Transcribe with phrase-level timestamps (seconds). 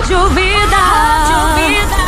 [0.00, 0.76] Rádio Vida.
[0.76, 2.00] Rádio Vida.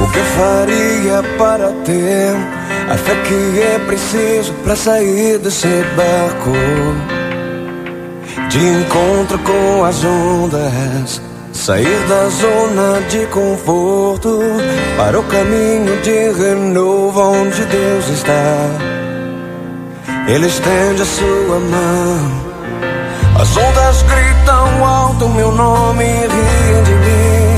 [0.00, 2.34] O que eu faria para ter
[2.90, 6.50] a fé que é preciso para sair desse barco?
[8.48, 11.22] De encontro com as ondas,
[11.60, 14.40] sair da zona de conforto
[14.96, 18.56] para o caminho de renovo onde Deus está.
[20.26, 22.30] Ele estende a sua mão,
[23.38, 27.56] as ondas gritam alto meu nome e riem de mim.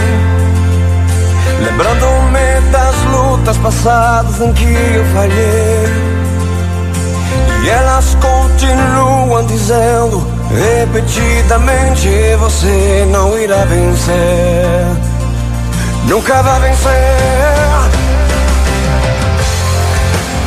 [1.64, 6.12] Lembrando-me das lutas passadas em que eu falhei.
[7.64, 12.08] E elas continuam dizendo repetidamente:
[12.38, 14.86] Você não irá vencer.
[16.06, 17.92] Nunca vai vencer.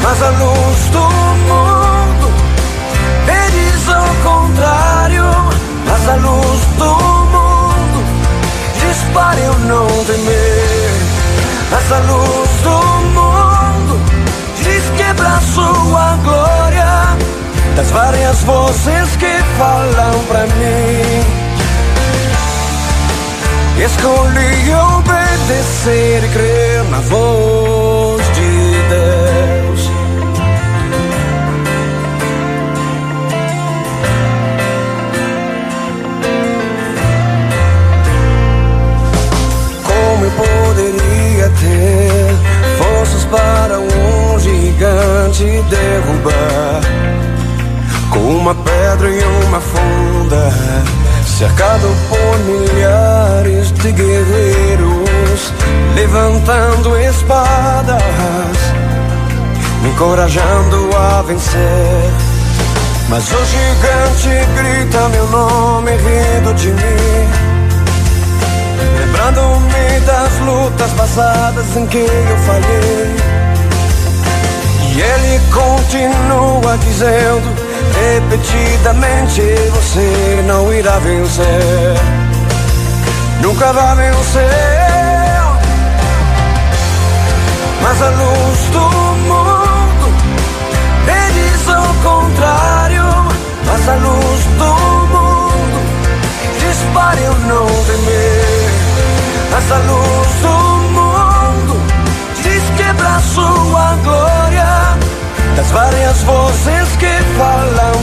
[0.02, 2.30] Mas a luz do mundo
[3.26, 5.26] me diz ao contrário.
[5.88, 6.86] Mas a luz do
[7.34, 8.04] mundo
[8.80, 11.16] diz para eu não temer.
[11.72, 12.78] Mas a luz do
[13.16, 14.00] mundo
[14.58, 17.18] diz quebra sua glória
[17.76, 18.95] das várias vozes
[24.06, 28.52] Escolhi obedecer e crer na voz de
[28.88, 29.90] Deus.
[39.84, 42.36] Como eu poderia ter
[42.78, 46.82] forças para um gigante derrubar?
[48.12, 50.54] Com uma pedra e uma funda,
[51.26, 55.54] cercado por milhares de guerreiros,
[55.96, 58.02] levantando espadas,
[59.82, 62.12] me encorajando a vencer.
[63.10, 67.46] Mas o gigante grita meu nome rindo de mim.
[69.00, 73.16] Lembrando-me das lutas passadas em que eu falhei.
[74.96, 79.42] E ele continua dizendo repetidamente:
[79.74, 81.96] Você não irá vencer.
[83.42, 84.76] Nunca vai vencer.
[87.82, 88.80] Mas a luz do
[89.30, 90.08] mundo
[91.06, 93.04] me diz ao contrário.
[93.66, 94.72] Mas a luz do
[95.14, 95.80] mundo
[96.60, 98.70] diz para eu não temer.
[99.52, 100.56] Mas a luz do
[100.94, 101.82] mundo
[102.42, 104.45] diz quebra sua glória
[105.56, 107.95] las varias voces que falan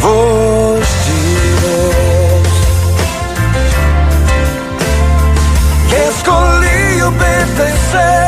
[0.00, 1.20] voz de
[1.62, 2.48] Deus.
[6.08, 8.27] Escolhi obedecer.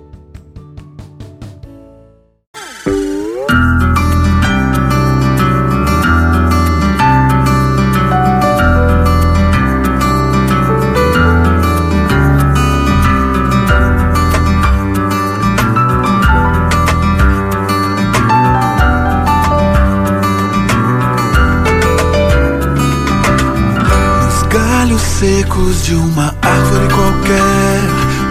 [25.61, 27.79] Secos de uma árvore qualquer,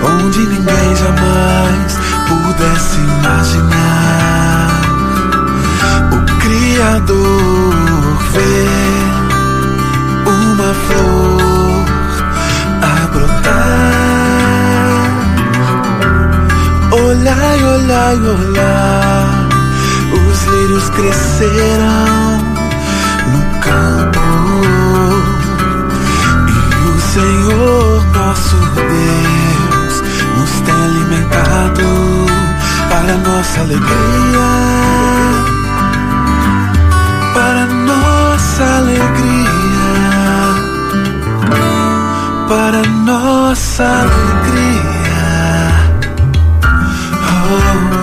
[0.02, 4.68] onde ninguém jamais pudesse imaginar.
[6.12, 8.66] O Criador vê
[10.26, 11.84] uma flor
[12.82, 13.60] a brotar.
[16.92, 19.26] Olhai, olhai, olhai,
[20.28, 22.38] os lírios crescerão
[23.32, 24.79] no campo.
[27.12, 30.02] Senhor nosso Deus
[30.38, 32.26] nos tem alimentado
[32.88, 34.48] para nossa alegria.
[37.34, 39.50] Para nossa alegria.
[42.48, 44.80] Para nossa alegria.
[47.26, 47.99] Oh,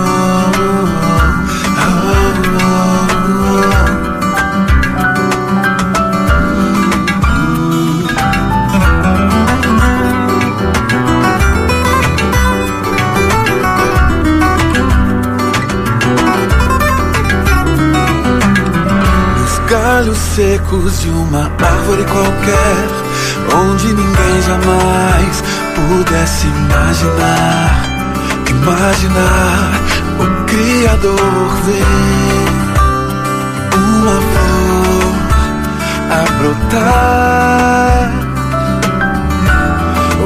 [20.68, 22.88] secos de uma árvore qualquer,
[23.56, 25.42] onde ninguém jamais
[25.74, 27.82] pudesse imaginar,
[28.50, 29.72] imaginar
[30.20, 31.86] o Criador ver
[33.76, 35.14] uma flor
[36.10, 38.08] a brotar.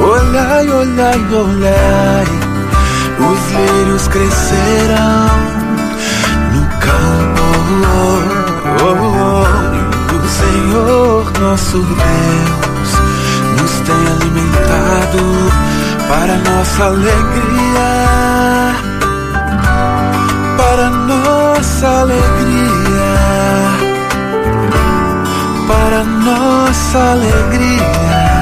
[0.01, 2.27] Olhai, olhai, olhai,
[3.19, 5.27] os lírios crescerão
[6.53, 8.32] no campo.
[10.73, 12.91] Senhor nosso Deus
[13.61, 15.19] nos tem alimentado
[16.09, 17.91] para nossa alegria,
[20.57, 23.13] para nossa alegria,
[25.67, 28.32] para nossa alegria,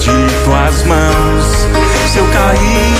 [0.00, 0.10] de
[0.44, 1.68] tuas mãos?
[2.10, 2.99] Se eu cair